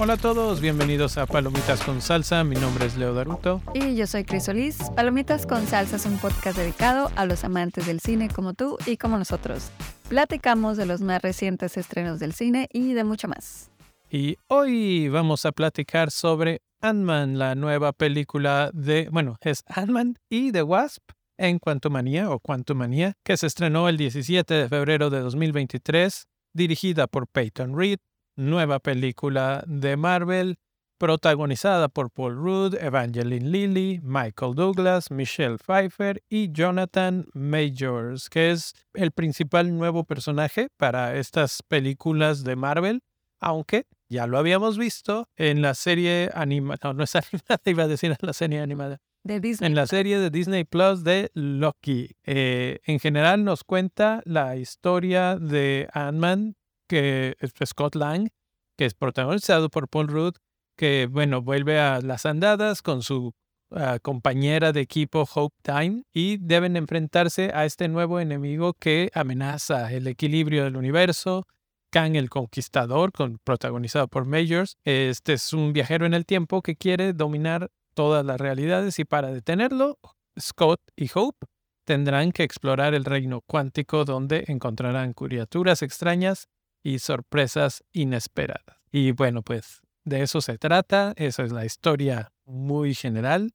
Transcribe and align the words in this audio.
Hola 0.00 0.12
a 0.12 0.16
todos, 0.16 0.60
bienvenidos 0.60 1.18
a 1.18 1.26
Palomitas 1.26 1.82
con 1.82 2.00
Salsa. 2.00 2.44
Mi 2.44 2.54
nombre 2.54 2.86
es 2.86 2.96
Leo 2.96 3.14
Daruto. 3.14 3.60
Y 3.74 3.96
yo 3.96 4.06
soy 4.06 4.22
Cris 4.22 4.44
Solís. 4.44 4.78
Palomitas 4.94 5.44
con 5.44 5.66
Salsa 5.66 5.96
es 5.96 6.06
un 6.06 6.18
podcast 6.18 6.56
dedicado 6.56 7.10
a 7.16 7.26
los 7.26 7.42
amantes 7.42 7.84
del 7.84 7.98
cine 7.98 8.28
como 8.28 8.54
tú 8.54 8.78
y 8.86 8.96
como 8.96 9.18
nosotros. 9.18 9.72
Platicamos 10.08 10.76
de 10.76 10.86
los 10.86 11.00
más 11.00 11.20
recientes 11.20 11.76
estrenos 11.76 12.20
del 12.20 12.32
cine 12.32 12.68
y 12.72 12.92
de 12.92 13.02
mucho 13.02 13.26
más. 13.26 13.72
Y 14.08 14.36
hoy 14.46 15.08
vamos 15.08 15.44
a 15.44 15.50
platicar 15.50 16.12
sobre 16.12 16.60
Ant-Man, 16.80 17.36
la 17.36 17.56
nueva 17.56 17.92
película 17.92 18.70
de, 18.72 19.08
bueno, 19.10 19.36
es 19.40 19.64
Ant-Man 19.66 20.14
y 20.30 20.52
The 20.52 20.62
Wasp 20.62 21.02
en 21.38 21.58
Quantumania 21.58 22.30
o 22.30 22.38
Quantumania, 22.38 23.14
que 23.24 23.36
se 23.36 23.48
estrenó 23.48 23.88
el 23.88 23.96
17 23.96 24.54
de 24.54 24.68
febrero 24.68 25.10
de 25.10 25.18
2023, 25.18 26.28
dirigida 26.54 27.08
por 27.08 27.26
Peyton 27.26 27.76
Reed, 27.76 27.98
nueva 28.38 28.78
película 28.78 29.64
de 29.66 29.96
Marvel, 29.96 30.56
protagonizada 30.96 31.88
por 31.88 32.10
Paul 32.10 32.36
Rudd, 32.36 32.74
Evangeline 32.80 33.50
Lilly, 33.50 34.00
Michael 34.02 34.54
Douglas, 34.54 35.10
Michelle 35.10 35.58
Pfeiffer 35.58 36.22
y 36.28 36.50
Jonathan 36.52 37.26
Majors, 37.34 38.30
que 38.30 38.50
es 38.50 38.74
el 38.94 39.12
principal 39.12 39.76
nuevo 39.76 40.04
personaje 40.04 40.68
para 40.76 41.16
estas 41.16 41.62
películas 41.62 42.44
de 42.44 42.56
Marvel, 42.56 43.02
aunque 43.40 43.86
ya 44.08 44.26
lo 44.26 44.38
habíamos 44.38 44.78
visto 44.78 45.28
en 45.36 45.62
la 45.62 45.74
serie 45.74 46.30
animada, 46.34 46.78
no, 46.84 46.94
no 46.94 47.04
es 47.04 47.14
animada, 47.16 47.60
iba 47.64 47.84
a 47.84 47.88
decir 47.88 48.10
en 48.10 48.26
la 48.26 48.32
serie 48.32 48.60
animada. 48.60 48.98
De 49.24 49.40
Disney. 49.40 49.66
En 49.68 49.74
la 49.74 49.86
serie 49.86 50.18
de 50.18 50.30
Disney 50.30 50.64
Plus 50.64 51.04
de 51.04 51.30
Loki. 51.34 52.16
Eh, 52.24 52.78
en 52.86 52.98
general 52.98 53.44
nos 53.44 53.64
cuenta 53.64 54.22
la 54.24 54.56
historia 54.56 55.36
de 55.36 55.88
Ant-Man, 55.92 56.56
que 56.88 57.36
es 57.38 57.52
Scott 57.64 57.94
Lang, 57.94 58.30
que 58.76 58.86
es 58.86 58.94
protagonizado 58.94 59.68
por 59.68 59.88
Paul 59.88 60.08
Rudd, 60.08 60.34
que 60.76 61.08
bueno, 61.10 61.42
vuelve 61.42 61.78
a 61.80 62.00
las 62.00 62.26
andadas 62.26 62.82
con 62.82 63.02
su 63.02 63.34
ah, 63.70 63.98
compañera 64.00 64.72
de 64.72 64.80
equipo 64.80 65.28
Hope 65.32 65.56
Time 65.62 66.04
y 66.12 66.38
deben 66.38 66.76
enfrentarse 66.76 67.50
a 67.52 67.64
este 67.64 67.88
nuevo 67.88 68.20
enemigo 68.20 68.74
que 68.74 69.10
amenaza 69.14 69.92
el 69.92 70.06
equilibrio 70.06 70.64
del 70.64 70.76
universo. 70.76 71.46
Kang 71.90 72.16
el 72.16 72.28
Conquistador, 72.28 73.12
con, 73.12 73.38
protagonizado 73.38 74.08
por 74.08 74.26
Majors. 74.26 74.76
Este 74.84 75.32
es 75.34 75.52
un 75.54 75.72
viajero 75.72 76.04
en 76.04 76.12
el 76.12 76.26
tiempo 76.26 76.60
que 76.60 76.76
quiere 76.76 77.14
dominar 77.14 77.70
todas 77.94 78.24
las 78.24 78.38
realidades 78.38 78.98
y 78.98 79.04
para 79.04 79.32
detenerlo, 79.32 79.98
Scott 80.38 80.80
y 80.94 81.10
Hope 81.14 81.46
tendrán 81.84 82.32
que 82.32 82.42
explorar 82.42 82.94
el 82.94 83.06
reino 83.06 83.40
cuántico 83.40 84.04
donde 84.04 84.44
encontrarán 84.48 85.14
criaturas 85.14 85.82
extrañas 85.82 86.46
y 86.82 86.98
sorpresas 86.98 87.84
inesperadas. 87.92 88.78
Y 88.90 89.12
bueno, 89.12 89.42
pues 89.42 89.80
de 90.04 90.22
eso 90.22 90.40
se 90.40 90.58
trata, 90.58 91.12
esa 91.16 91.42
es 91.42 91.52
la 91.52 91.64
historia 91.64 92.32
muy 92.44 92.94
general. 92.94 93.52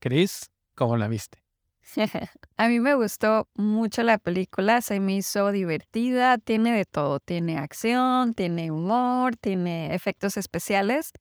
Chris, 0.00 0.50
¿cómo 0.74 0.96
la 0.96 1.08
viste? 1.08 1.42
A 2.56 2.68
mí 2.68 2.80
me 2.80 2.94
gustó 2.94 3.48
mucho 3.54 4.02
la 4.02 4.18
película, 4.18 4.80
se 4.82 5.00
me 5.00 5.16
hizo 5.16 5.50
divertida, 5.52 6.38
tiene 6.38 6.76
de 6.76 6.84
todo, 6.84 7.18
tiene 7.20 7.58
acción, 7.58 8.34
tiene 8.34 8.70
humor, 8.70 9.36
tiene 9.36 9.94
efectos 9.94 10.36
especiales 10.36 11.12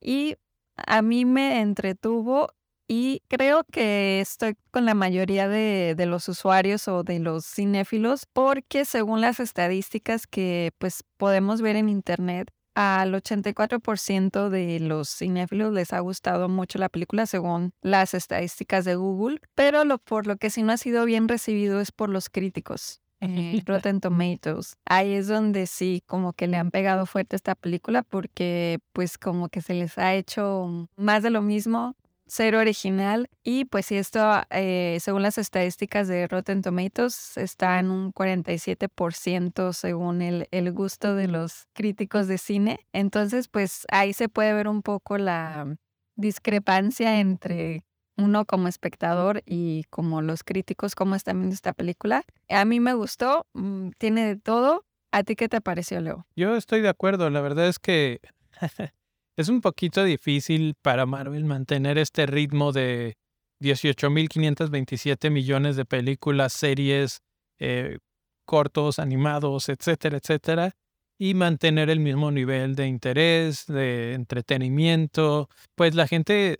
y 0.00 0.36
a 0.76 1.02
mí 1.02 1.24
me 1.24 1.60
entretuvo 1.60 2.48
y 2.86 3.22
creo 3.28 3.64
que 3.70 4.20
estoy 4.20 4.56
con 4.70 4.84
la 4.84 4.94
mayoría 4.94 5.48
de, 5.48 5.94
de, 5.96 6.06
los 6.06 6.28
usuarios 6.28 6.88
o 6.88 7.02
de 7.02 7.18
los 7.18 7.46
cinéfilos 7.46 8.26
porque 8.32 8.84
según 8.84 9.20
las 9.20 9.40
estadísticas 9.40 10.26
que 10.26 10.72
pues 10.78 11.04
podemos 11.16 11.62
ver 11.62 11.76
en 11.76 11.88
internet, 11.88 12.50
al 12.74 13.14
84% 13.14 14.48
de 14.48 14.80
los 14.80 15.08
cinéfilos 15.08 15.72
les 15.72 15.92
ha 15.92 16.00
gustado 16.00 16.48
mucho 16.48 16.78
la 16.78 16.88
película 16.88 17.26
según 17.26 17.72
las 17.82 18.14
estadísticas 18.14 18.84
de 18.84 18.96
Google, 18.96 19.40
pero 19.54 19.84
lo, 19.84 19.98
por 19.98 20.26
lo 20.26 20.36
que 20.36 20.50
sí 20.50 20.62
no 20.62 20.72
ha 20.72 20.76
sido 20.76 21.04
bien 21.04 21.28
recibido 21.28 21.80
es 21.80 21.92
por 21.92 22.08
los 22.08 22.28
críticos. 22.28 23.00
Eh, 23.20 23.62
Rotten 23.66 24.00
Tomatoes. 24.00 24.76
Ahí 24.84 25.14
es 25.14 25.28
donde 25.28 25.66
sí, 25.66 26.02
como 26.06 26.32
que 26.32 26.46
le 26.48 26.56
han 26.56 26.70
pegado 26.70 27.06
fuerte 27.06 27.36
esta 27.36 27.54
película 27.54 28.02
porque 28.02 28.80
pues 28.92 29.18
como 29.18 29.48
que 29.48 29.62
se 29.62 29.74
les 29.74 29.96
ha 29.98 30.14
hecho 30.14 30.88
más 30.96 31.22
de 31.22 31.30
lo 31.30 31.42
mismo 31.42 31.96
cero 32.26 32.58
original. 32.58 33.28
Y 33.42 33.64
pues 33.66 33.86
si 33.86 33.96
esto, 33.96 34.42
eh, 34.50 34.98
según 35.00 35.22
las 35.22 35.38
estadísticas 35.38 36.08
de 36.08 36.26
Rotten 36.26 36.62
Tomatoes, 36.62 37.36
está 37.36 37.78
en 37.78 37.90
un 37.90 38.12
47% 38.12 39.72
según 39.72 40.22
el, 40.22 40.48
el 40.50 40.72
gusto 40.72 41.14
de 41.14 41.28
los 41.28 41.66
críticos 41.72 42.26
de 42.26 42.38
cine. 42.38 42.80
Entonces, 42.92 43.48
pues 43.48 43.86
ahí 43.90 44.12
se 44.12 44.28
puede 44.28 44.52
ver 44.52 44.68
un 44.68 44.82
poco 44.82 45.18
la 45.18 45.76
discrepancia 46.16 47.20
entre 47.20 47.84
uno 48.16 48.44
como 48.44 48.68
espectador 48.68 49.42
y 49.44 49.84
como 49.90 50.22
los 50.22 50.44
críticos, 50.44 50.94
cómo 50.94 51.14
están 51.14 51.38
viendo 51.38 51.54
esta 51.54 51.72
película. 51.72 52.22
A 52.48 52.64
mí 52.64 52.80
me 52.80 52.94
gustó, 52.94 53.46
mm, 53.54 53.90
tiene 53.98 54.26
de 54.26 54.36
todo. 54.36 54.84
¿A 55.12 55.22
ti 55.22 55.36
qué 55.36 55.48
te 55.48 55.60
pareció, 55.60 56.00
Leo? 56.00 56.26
Yo 56.36 56.56
estoy 56.56 56.80
de 56.80 56.88
acuerdo, 56.88 57.30
la 57.30 57.40
verdad 57.40 57.68
es 57.68 57.78
que 57.78 58.20
Es 59.36 59.48
un 59.48 59.60
poquito 59.60 60.04
difícil 60.04 60.76
para 60.80 61.06
Marvel 61.06 61.44
mantener 61.44 61.98
este 61.98 62.26
ritmo 62.26 62.70
de 62.70 63.16
18.527 63.60 65.28
millones 65.30 65.74
de 65.74 65.84
películas, 65.84 66.52
series, 66.52 67.20
eh, 67.58 67.98
cortos, 68.44 69.00
animados, 69.00 69.68
etcétera, 69.68 70.18
etcétera, 70.18 70.70
y 71.18 71.34
mantener 71.34 71.90
el 71.90 71.98
mismo 71.98 72.30
nivel 72.30 72.76
de 72.76 72.86
interés, 72.86 73.66
de 73.66 74.14
entretenimiento. 74.14 75.48
Pues 75.74 75.96
la 75.96 76.06
gente 76.06 76.56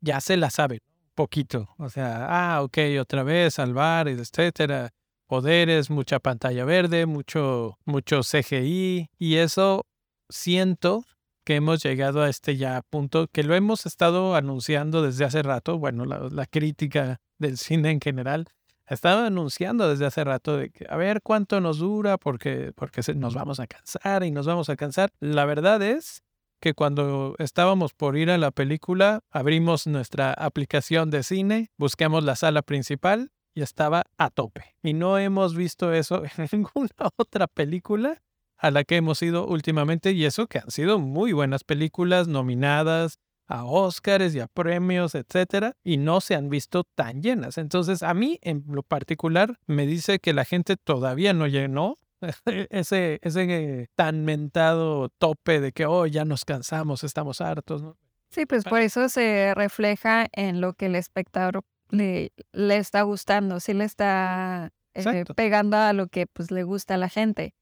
ya 0.00 0.22
se 0.22 0.38
la 0.38 0.48
sabe, 0.48 0.80
poquito. 1.14 1.68
O 1.76 1.90
sea, 1.90 2.28
ah, 2.30 2.62
ok, 2.62 2.78
otra 2.98 3.24
vez, 3.24 3.54
salvar, 3.54 4.08
etcétera. 4.08 4.90
Poderes, 5.26 5.90
mucha 5.90 6.18
pantalla 6.18 6.64
verde, 6.64 7.04
mucho, 7.04 7.78
mucho 7.84 8.22
CGI, 8.22 9.10
y 9.18 9.36
eso 9.36 9.84
siento 10.30 11.04
que 11.46 11.54
hemos 11.54 11.80
llegado 11.80 12.22
a 12.22 12.28
este 12.28 12.56
ya 12.56 12.82
punto, 12.82 13.28
que 13.28 13.44
lo 13.44 13.54
hemos 13.54 13.86
estado 13.86 14.34
anunciando 14.34 15.00
desde 15.00 15.24
hace 15.24 15.44
rato, 15.44 15.78
bueno, 15.78 16.04
la, 16.04 16.46
crítica 16.46 17.20
del 17.38 17.56
cine 17.56 17.92
en 17.92 18.00
general, 18.00 18.48
ha 18.84 18.94
estado 18.94 19.24
anunciando 19.24 19.88
desde 19.88 20.06
hace 20.06 20.24
rato 20.24 20.56
de 20.56 20.70
que 20.70 20.86
a 20.88 20.96
ver 20.96 21.22
cuánto 21.22 21.60
nos 21.60 21.78
dura 21.78 22.18
porque, 22.18 22.72
porque 22.74 23.00
nos 23.14 23.34
vamos 23.34 23.60
a 23.60 23.68
cansar 23.68 24.24
y 24.24 24.32
nos 24.32 24.46
vamos 24.46 24.68
a 24.70 24.76
cansar. 24.76 25.12
La 25.20 25.44
verdad 25.44 25.80
es 25.82 26.24
que 26.60 26.74
cuando 26.74 27.36
estábamos 27.38 27.94
por 27.94 28.16
ir 28.16 28.30
a 28.30 28.38
la 28.38 28.50
película, 28.50 29.20
abrimos 29.30 29.86
nuestra 29.86 30.32
aplicación 30.32 31.10
de 31.10 31.22
cine, 31.22 31.70
buscamos 31.78 32.24
la 32.24 32.34
sala 32.34 32.62
principal 32.62 33.30
y 33.54 33.62
estaba 33.62 34.02
a 34.18 34.30
tope. 34.30 34.74
Y 34.82 34.94
no 34.94 35.16
hemos 35.16 35.54
visto 35.54 35.92
eso 35.92 36.24
en 36.38 36.48
ninguna 36.50 36.90
otra 37.16 37.46
película 37.46 38.20
a 38.58 38.70
la 38.70 38.84
que 38.84 38.96
hemos 38.96 39.20
ido 39.22 39.46
últimamente 39.46 40.12
y 40.12 40.24
eso 40.24 40.46
que 40.46 40.58
han 40.58 40.70
sido 40.70 40.98
muy 40.98 41.32
buenas 41.32 41.64
películas 41.64 42.28
nominadas 42.28 43.18
a 43.46 43.64
Oscars 43.64 44.34
y 44.34 44.40
a 44.40 44.48
premios, 44.48 45.14
etcétera, 45.14 45.76
y 45.84 45.98
no 45.98 46.20
se 46.20 46.34
han 46.34 46.48
visto 46.48 46.84
tan 46.84 47.22
llenas. 47.22 47.58
Entonces, 47.58 48.02
a 48.02 48.12
mí 48.12 48.38
en 48.42 48.64
lo 48.68 48.82
particular 48.82 49.58
me 49.66 49.86
dice 49.86 50.18
que 50.18 50.32
la 50.32 50.44
gente 50.44 50.76
todavía 50.76 51.32
no 51.32 51.46
llenó 51.46 51.98
ese, 52.70 53.20
ese 53.22 53.88
tan 53.94 54.24
mentado 54.24 55.10
tope 55.10 55.60
de 55.60 55.72
que, 55.72 55.86
oh, 55.86 56.06
ya 56.06 56.24
nos 56.24 56.44
cansamos, 56.44 57.04
estamos 57.04 57.40
hartos. 57.40 57.82
¿no? 57.82 57.96
Sí, 58.30 58.46
pues 58.46 58.64
por 58.64 58.80
eso 58.80 59.08
se 59.08 59.54
refleja 59.54 60.26
en 60.32 60.60
lo 60.60 60.74
que 60.74 60.86
el 60.86 60.96
espectador 60.96 61.62
le, 61.90 62.32
le 62.52 62.76
está 62.78 63.02
gustando, 63.02 63.60
sí 63.60 63.74
le 63.74 63.84
está 63.84 64.72
eh, 64.94 65.24
pegando 65.36 65.76
a 65.76 65.92
lo 65.92 66.08
que 66.08 66.26
pues 66.26 66.50
le 66.50 66.64
gusta 66.64 66.94
a 66.94 66.98
la 66.98 67.08
gente. 67.08 67.54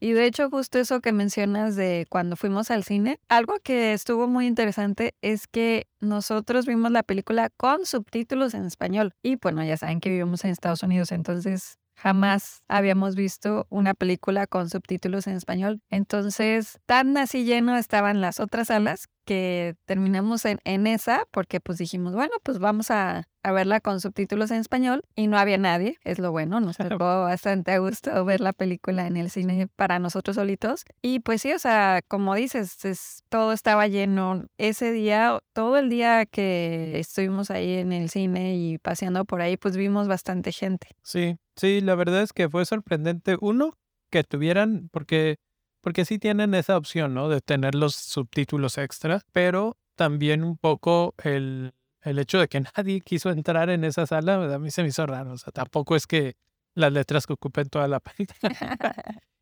Y 0.00 0.12
de 0.12 0.26
hecho, 0.26 0.50
justo 0.50 0.78
eso 0.78 1.00
que 1.00 1.12
mencionas 1.12 1.76
de 1.76 2.06
cuando 2.08 2.36
fuimos 2.36 2.70
al 2.70 2.84
cine, 2.84 3.18
algo 3.28 3.54
que 3.62 3.92
estuvo 3.92 4.28
muy 4.28 4.46
interesante 4.46 5.14
es 5.22 5.46
que 5.46 5.86
nosotros 6.00 6.66
vimos 6.66 6.90
la 6.90 7.02
película 7.02 7.50
con 7.56 7.86
subtítulos 7.86 8.54
en 8.54 8.64
español. 8.64 9.14
Y 9.22 9.36
bueno, 9.36 9.64
ya 9.64 9.76
saben 9.76 10.00
que 10.00 10.10
vivimos 10.10 10.44
en 10.44 10.50
Estados 10.50 10.82
Unidos, 10.82 11.12
entonces 11.12 11.78
jamás 11.94 12.62
habíamos 12.68 13.14
visto 13.14 13.66
una 13.68 13.94
película 13.94 14.46
con 14.46 14.68
subtítulos 14.68 15.26
en 15.26 15.36
español. 15.36 15.80
Entonces, 15.90 16.78
tan 16.86 17.16
así 17.16 17.44
lleno 17.44 17.76
estaban 17.76 18.20
las 18.20 18.40
otras 18.40 18.68
salas 18.68 19.06
que 19.24 19.76
terminamos 19.84 20.44
en, 20.44 20.58
en 20.64 20.86
esa 20.86 21.26
porque 21.30 21.60
pues 21.60 21.78
dijimos, 21.78 22.14
bueno, 22.14 22.32
pues 22.42 22.58
vamos 22.58 22.90
a, 22.90 23.28
a, 23.42 23.52
verla 23.52 23.80
con 23.80 24.00
subtítulos 24.00 24.50
en 24.50 24.58
español 24.58 25.04
y 25.14 25.26
no 25.26 25.38
había 25.38 25.58
nadie, 25.58 25.98
es 26.04 26.18
lo 26.18 26.32
bueno, 26.32 26.60
nos 26.60 26.76
tocó 26.76 27.22
bastante 27.22 27.72
a 27.72 27.78
gusto 27.78 28.24
ver 28.24 28.40
la 28.40 28.52
película 28.52 29.06
en 29.06 29.16
el 29.16 29.30
cine 29.30 29.68
para 29.76 29.98
nosotros 29.98 30.36
solitos. 30.36 30.84
Y 31.00 31.20
pues 31.20 31.42
sí, 31.42 31.52
o 31.52 31.58
sea, 31.58 32.00
como 32.08 32.34
dices, 32.34 32.84
es, 32.84 33.22
todo 33.28 33.52
estaba 33.52 33.86
lleno. 33.86 34.46
Ese 34.58 34.92
día, 34.92 35.38
todo 35.52 35.78
el 35.78 35.88
día 35.88 36.26
que 36.26 36.98
estuvimos 36.98 37.50
ahí 37.50 37.74
en 37.74 37.92
el 37.92 38.10
cine 38.10 38.56
y 38.56 38.78
paseando 38.78 39.24
por 39.24 39.40
ahí, 39.40 39.56
pues 39.56 39.76
vimos 39.76 40.08
bastante 40.08 40.52
gente. 40.52 40.88
Sí, 41.02 41.36
sí, 41.56 41.80
la 41.80 41.94
verdad 41.94 42.22
es 42.22 42.32
que 42.32 42.48
fue 42.48 42.64
sorprendente. 42.64 43.36
Uno, 43.40 43.72
que 44.10 44.24
tuvieran, 44.24 44.88
porque 44.92 45.38
porque 45.82 46.04
sí 46.04 46.18
tienen 46.18 46.54
esa 46.54 46.76
opción, 46.76 47.12
¿no? 47.12 47.28
De 47.28 47.40
tener 47.40 47.74
los 47.74 47.94
subtítulos 47.94 48.78
extra, 48.78 49.20
pero 49.32 49.76
también 49.96 50.44
un 50.44 50.56
poco 50.56 51.14
el, 51.22 51.74
el 52.02 52.18
hecho 52.18 52.38
de 52.38 52.48
que 52.48 52.60
nadie 52.76 53.00
quiso 53.00 53.30
entrar 53.30 53.68
en 53.68 53.84
esa 53.84 54.06
sala, 54.06 54.54
a 54.54 54.58
mí 54.58 54.70
se 54.70 54.82
me 54.82 54.88
hizo 54.88 55.06
raro. 55.06 55.32
O 55.32 55.38
sea, 55.38 55.52
tampoco 55.52 55.96
es 55.96 56.06
que 56.06 56.36
las 56.74 56.92
letras 56.92 57.26
que 57.26 57.34
ocupen 57.34 57.68
toda 57.68 57.88
la 57.88 58.00
película. 58.00 58.94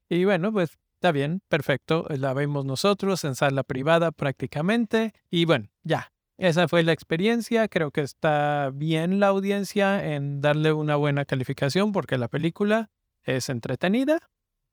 y 0.09 0.25
bueno, 0.25 0.53
pues 0.53 0.79
está 0.95 1.13
bien, 1.13 1.43
perfecto. 1.49 2.07
La 2.09 2.33
vemos 2.35 2.65
nosotros 2.65 3.25
en 3.25 3.35
sala 3.35 3.63
privada 3.63 4.11
prácticamente. 4.11 5.13
Y 5.31 5.45
bueno, 5.45 5.69
ya. 5.83 6.13
Esa 6.39 6.69
fue 6.69 6.83
la 6.83 6.93
experiencia. 6.93 7.69
Creo 7.69 7.91
que 7.91 8.01
está 8.01 8.71
bien 8.73 9.21
la 9.21 9.27
audiencia 9.27 10.15
en 10.15 10.41
darle 10.41 10.73
una 10.73 10.97
buena 10.97 11.27
calificación 11.27 11.93
porque 11.93 12.17
la 12.17 12.29
película 12.29 12.91
es 13.25 13.51
entretenida, 13.51 14.19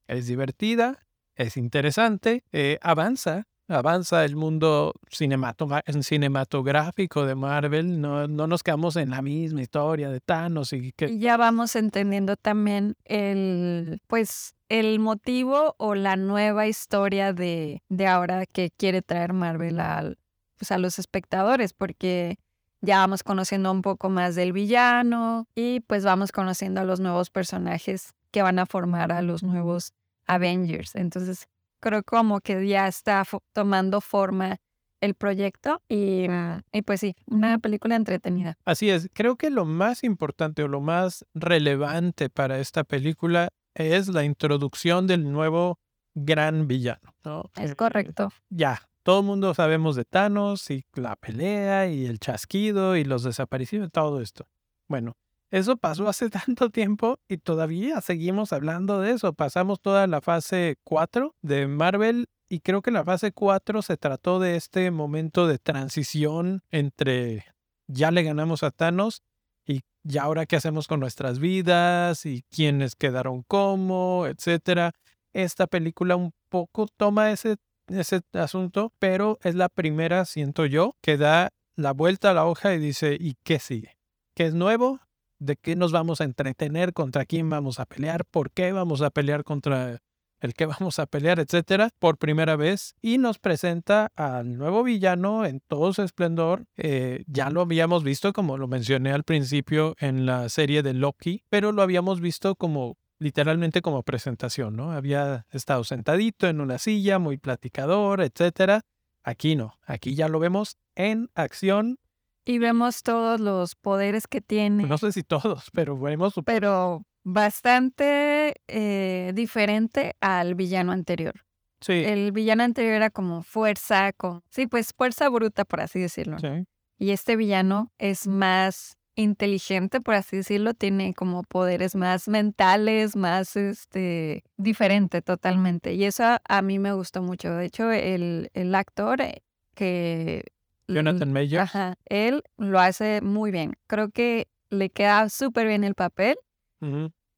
es 0.07 0.27
divertida, 0.27 1.06
es 1.37 1.57
interesante, 1.57 2.43
eh, 2.51 2.79
avanza, 2.81 3.47
avanza 3.67 4.25
el 4.25 4.35
mundo 4.35 4.93
cinematográfico 5.09 7.25
de 7.25 7.35
Marvel, 7.35 8.01
no, 8.01 8.27
no 8.27 8.47
nos 8.47 8.63
quedamos 8.63 8.95
en 8.95 9.11
la 9.11 9.21
misma 9.21 9.61
historia 9.61 10.09
de 10.09 10.19
Thanos 10.19 10.73
y 10.73 10.91
que... 10.93 11.17
Ya 11.17 11.37
vamos 11.37 11.75
entendiendo 11.75 12.35
también 12.35 12.95
el, 13.05 14.01
pues, 14.07 14.55
el 14.69 14.99
motivo 14.99 15.75
o 15.77 15.95
la 15.95 16.15
nueva 16.15 16.67
historia 16.67 17.33
de, 17.33 17.83
de 17.89 18.07
ahora 18.07 18.45
que 18.45 18.71
quiere 18.75 19.01
traer 19.01 19.33
Marvel 19.33 19.79
a, 19.79 20.13
pues, 20.57 20.71
a 20.71 20.77
los 20.77 20.99
espectadores, 20.99 21.73
porque 21.73 22.37
ya 22.81 22.97
vamos 22.97 23.23
conociendo 23.23 23.71
un 23.71 23.81
poco 23.81 24.09
más 24.09 24.35
del 24.35 24.53
villano 24.53 25.47
y 25.55 25.79
pues 25.81 26.03
vamos 26.03 26.31
conociendo 26.31 26.81
a 26.81 26.83
los 26.83 26.99
nuevos 26.99 27.29
personajes 27.29 28.13
que 28.31 28.43
van 28.43 28.59
a 28.59 28.65
formar 28.65 29.11
a 29.11 29.21
los 29.21 29.41
nuevos 29.41 29.93
Avengers. 30.27 30.95
Entonces, 30.95 31.47
creo 31.81 32.03
como 32.03 32.39
que 32.41 32.67
ya 32.67 32.87
está 32.87 33.23
tomando 33.53 34.01
forma 34.01 34.57
el 35.01 35.13
proyecto 35.13 35.81
y, 35.87 36.27
y, 36.71 36.81
pues 36.81 37.01
sí, 37.01 37.15
una 37.27 37.59
película 37.59 37.95
entretenida. 37.95 38.57
Así 38.65 38.89
es, 38.89 39.09
creo 39.13 39.35
que 39.35 39.49
lo 39.49 39.65
más 39.65 40.03
importante 40.03 40.63
o 40.63 40.67
lo 40.67 40.81
más 40.81 41.25
relevante 41.33 42.29
para 42.29 42.59
esta 42.59 42.83
película 42.83 43.49
es 43.75 44.07
la 44.07 44.23
introducción 44.23 45.05
del 45.05 45.31
nuevo 45.31 45.79
gran 46.15 46.67
villano. 46.67 47.13
¿no? 47.23 47.43
Es 47.55 47.75
correcto. 47.75 48.29
Ya, 48.49 48.81
todo 49.03 49.19
el 49.19 49.25
mundo 49.25 49.53
sabemos 49.53 49.95
de 49.95 50.05
Thanos 50.05 50.69
y 50.71 50.83
la 50.95 51.15
pelea 51.15 51.87
y 51.87 52.05
el 52.05 52.19
chasquido 52.19 52.95
y 52.95 53.03
los 53.03 53.23
desaparecidos, 53.23 53.91
todo 53.91 54.19
esto. 54.21 54.47
Bueno, 54.89 55.15
eso 55.51 55.77
pasó 55.77 56.07
hace 56.07 56.29
tanto 56.29 56.69
tiempo 56.69 57.19
y 57.27 57.37
todavía 57.37 58.01
seguimos 58.01 58.53
hablando 58.53 58.99
de 58.99 59.11
eso. 59.11 59.33
Pasamos 59.33 59.81
toda 59.81 60.07
la 60.07 60.21
fase 60.21 60.77
4 60.83 61.35
de 61.41 61.67
Marvel 61.67 62.27
y 62.49 62.59
creo 62.59 62.81
que 62.81 62.91
la 62.91 63.03
fase 63.03 63.31
4 63.31 63.81
se 63.81 63.97
trató 63.97 64.39
de 64.39 64.55
este 64.55 64.91
momento 64.91 65.47
de 65.47 65.59
transición 65.59 66.61
entre 66.71 67.45
ya 67.87 68.11
le 68.11 68.23
ganamos 68.23 68.63
a 68.63 68.71
Thanos 68.71 69.21
y 69.65 69.81
ya 70.03 70.23
ahora 70.23 70.45
qué 70.45 70.57
hacemos 70.57 70.87
con 70.87 70.99
nuestras 70.99 71.39
vidas 71.39 72.25
y 72.25 72.43
quiénes 72.49 72.95
quedaron 72.95 73.43
como, 73.43 74.25
etcétera. 74.27 74.91
Esta 75.33 75.67
película 75.67 76.15
un 76.15 76.33
poco 76.49 76.87
toma 76.97 77.31
ese, 77.31 77.57
ese 77.87 78.21
asunto, 78.33 78.93
pero 78.99 79.37
es 79.43 79.55
la 79.55 79.69
primera, 79.69 80.25
siento 80.25 80.65
yo, 80.65 80.95
que 81.01 81.17
da 81.17 81.49
la 81.75 81.93
vuelta 81.93 82.31
a 82.31 82.33
la 82.33 82.45
hoja 82.45 82.73
y 82.73 82.79
dice, 82.79 83.17
¿y 83.19 83.35
qué 83.43 83.59
sigue? 83.59 83.97
¿Qué 84.35 84.45
es 84.47 84.53
nuevo? 84.53 84.99
De 85.39 85.55
qué 85.55 85.75
nos 85.75 85.91
vamos 85.91 86.21
a 86.21 86.23
entretener, 86.23 86.93
contra 86.93 87.25
quién 87.25 87.49
vamos 87.49 87.79
a 87.79 87.85
pelear, 87.85 88.25
por 88.25 88.51
qué 88.51 88.71
vamos 88.71 89.01
a 89.01 89.09
pelear 89.09 89.43
contra 89.43 89.99
el 90.39 90.53
que 90.53 90.65
vamos 90.65 90.99
a 90.99 91.05
pelear, 91.07 91.39
etcétera, 91.39 91.89
por 91.99 92.17
primera 92.17 92.55
vez 92.55 92.95
y 93.01 93.17
nos 93.17 93.39
presenta 93.39 94.11
al 94.15 94.57
nuevo 94.57 94.83
villano 94.83 95.45
en 95.45 95.61
todo 95.67 95.93
su 95.93 96.03
esplendor. 96.03 96.65
Eh, 96.77 97.23
ya 97.27 97.49
lo 97.49 97.61
habíamos 97.61 98.03
visto, 98.03 98.33
como 98.33 98.57
lo 98.57 98.67
mencioné 98.67 99.11
al 99.11 99.23
principio 99.23 99.95
en 99.99 100.25
la 100.25 100.49
serie 100.49 100.83
de 100.83 100.93
Loki, 100.93 101.43
pero 101.49 101.71
lo 101.71 101.81
habíamos 101.81 102.21
visto 102.21 102.55
como 102.55 102.97
literalmente 103.19 103.81
como 103.81 104.03
presentación, 104.03 104.75
¿no? 104.75 104.91
Había 104.91 105.47
estado 105.51 105.83
sentadito 105.83 106.47
en 106.47 106.61
una 106.61 106.77
silla, 106.77 107.17
muy 107.17 107.37
platicador, 107.37 108.21
etcétera. 108.21 108.81
Aquí 109.23 109.55
no, 109.55 109.73
aquí 109.85 110.13
ya 110.13 110.27
lo 110.27 110.39
vemos 110.39 110.77
en 110.95 111.29
acción 111.33 111.97
y 112.47 112.59
vemos 112.59 113.03
todos 113.03 113.41
los 113.41 113.75
poderes 113.75 114.25
que 114.25 114.39
tiene. 114.39 114.85
No 114.85 114.97
sé 114.97 115.11
si 115.11 115.21
todos, 115.21 115.69
pero 115.73 115.97
vemos... 115.99 116.33
Pero 116.45 117.03
bastante 117.25 118.53
eh, 118.67 119.33
diferente 119.35 120.15
al 120.21 120.55
villano 120.55 120.93
anterior. 120.93 121.43
Sí. 121.81 121.91
El 121.91 122.31
villano 122.31 122.63
anterior 122.63 122.93
era 122.93 123.09
como 123.09 123.43
fuerza, 123.43 124.13
con, 124.13 124.43
sí, 124.49 124.65
pues 124.65 124.93
fuerza 124.95 125.27
bruta, 125.27 125.65
por 125.65 125.81
así 125.81 125.99
decirlo. 125.99 126.39
Sí. 126.39 126.65
Y 126.97 127.11
este 127.11 127.35
villano 127.35 127.91
es 127.97 128.27
más 128.27 128.97
inteligente, 129.15 129.99
por 129.99 130.13
así 130.13 130.37
decirlo, 130.37 130.73
tiene 130.73 131.13
como 131.13 131.43
poderes 131.43 131.95
más 131.95 132.29
mentales, 132.29 133.17
más 133.17 133.57
este 133.57 134.45
diferente 134.55 135.21
totalmente. 135.21 135.95
Y 135.95 136.05
eso 136.05 136.23
a, 136.47 136.61
mí 136.61 136.79
me 136.79 136.93
gustó 136.93 137.21
mucho. 137.21 137.51
De 137.55 137.65
hecho, 137.65 137.91
el, 137.91 138.49
el 138.53 138.73
actor 138.73 139.19
eh, 139.19 139.43
que 139.75 140.45
Jonathan 140.87 141.31
Majors. 141.31 141.63
Ajá, 141.63 141.95
él 142.05 142.43
lo 142.57 142.79
hace 142.79 143.21
muy 143.21 143.51
bien. 143.51 143.73
Creo 143.87 144.09
que 144.09 144.47
le 144.69 144.89
queda 144.89 145.29
súper 145.29 145.67
bien 145.67 145.83
el 145.83 145.95
papel 145.95 146.37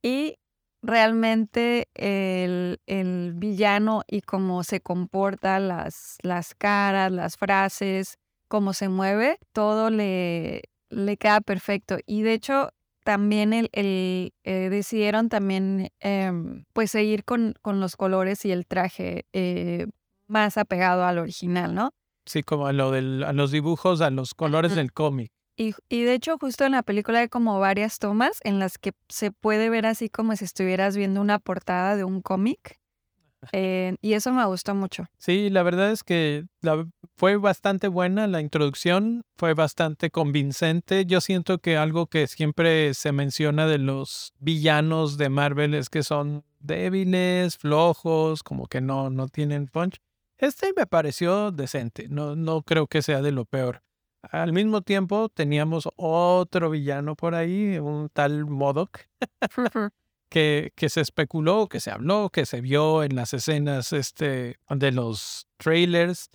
y 0.01 0.35
realmente 0.81 1.87
el, 1.93 2.79
el, 2.87 3.33
villano 3.35 4.03
y 4.07 4.21
cómo 4.21 4.63
se 4.63 4.81
comporta, 4.81 5.59
las, 5.59 6.17
las 6.23 6.55
caras, 6.55 7.11
las 7.11 7.37
frases, 7.37 8.17
cómo 8.47 8.73
se 8.73 8.89
mueve, 8.89 9.37
todo 9.53 9.89
le, 9.89 10.63
le 10.89 11.17
queda 11.17 11.41
perfecto. 11.41 11.97
Y 12.05 12.23
de 12.23 12.33
hecho, 12.33 12.69
también 13.03 13.53
el, 13.53 13.69
el 13.71 14.33
eh, 14.43 14.69
decidieron 14.69 15.29
también 15.29 15.89
em, 15.99 16.65
pues 16.73 16.91
seguir 16.91 17.23
con, 17.23 17.53
con, 17.61 17.79
los 17.79 17.95
colores 17.95 18.43
y 18.45 18.51
el 18.51 18.65
traje 18.65 19.25
eh, 19.33 19.87
más 20.27 20.57
apegado 20.57 21.05
al 21.05 21.17
original, 21.17 21.73
¿no? 21.73 21.91
Sí, 22.29 22.43
como 22.43 22.67
a, 22.67 22.73
lo 22.73 22.91
del, 22.91 23.23
a 23.23 23.33
los 23.33 23.49
dibujos, 23.49 24.01
a 24.01 24.11
los 24.11 24.35
colores 24.35 24.75
del 24.75 24.93
cómic. 24.93 25.31
Y, 25.57 25.73
y, 25.89 26.03
de 26.03 26.13
hecho, 26.13 26.37
justo 26.37 26.63
en 26.63 26.73
la 26.73 26.83
película 26.83 27.21
hay 27.21 27.27
como 27.27 27.59
varias 27.59 27.97
tomas 27.97 28.37
en 28.43 28.59
las 28.59 28.77
que 28.77 28.91
se 29.07 29.31
puede 29.31 29.71
ver 29.71 29.87
así 29.87 30.09
como 30.09 30.35
si 30.35 30.45
estuvieras 30.45 30.95
viendo 30.95 31.21
una 31.21 31.39
portada 31.39 31.95
de 31.95 32.03
un 32.03 32.21
cómic. 32.21 32.79
Eh, 33.51 33.95
y 34.03 34.13
eso 34.13 34.31
me 34.31 34.45
gustó 34.45 34.75
mucho. 34.75 35.07
Sí, 35.17 35.49
la 35.49 35.63
verdad 35.63 35.91
es 35.91 36.03
que 36.03 36.45
la, 36.61 36.87
fue 37.15 37.37
bastante 37.37 37.87
buena 37.87 38.27
la 38.27 38.41
introducción, 38.41 39.23
fue 39.35 39.55
bastante 39.55 40.11
convincente. 40.11 41.07
Yo 41.07 41.21
siento 41.21 41.57
que 41.57 41.77
algo 41.77 42.05
que 42.05 42.27
siempre 42.27 42.93
se 42.93 43.11
menciona 43.11 43.65
de 43.65 43.79
los 43.79 44.33
villanos 44.37 45.17
de 45.17 45.29
Marvel 45.29 45.73
es 45.73 45.89
que 45.89 46.03
son 46.03 46.43
débiles, 46.59 47.57
flojos, 47.57 48.43
como 48.43 48.67
que 48.67 48.81
no, 48.81 49.09
no 49.09 49.27
tienen 49.29 49.65
punch. 49.65 49.99
Este 50.39 50.71
me 50.73 50.87
pareció 50.87 51.51
decente, 51.51 52.07
no, 52.07 52.33
no 52.37 52.63
creo 52.63 52.87
que 52.87 53.01
sea 53.01 53.21
de 53.21 53.33
lo 53.33 53.43
peor. 53.43 53.83
Al 54.21 54.53
mismo 54.53 54.81
tiempo 54.81 55.27
teníamos 55.27 55.89
otro 55.97 56.69
villano 56.69 57.17
por 57.17 57.35
ahí, 57.35 57.77
un 57.77 58.07
tal 58.07 58.45
Modoc, 58.45 58.99
que, 60.29 60.71
que 60.77 60.87
se 60.87 61.01
especuló, 61.01 61.67
que 61.67 61.81
se 61.81 61.91
habló, 61.91 62.29
que 62.29 62.45
se 62.45 62.61
vio 62.61 63.03
en 63.03 63.17
las 63.17 63.33
escenas 63.33 63.91
este, 63.91 64.59
de 64.69 64.91
los 64.93 65.45
trailers. 65.57 66.29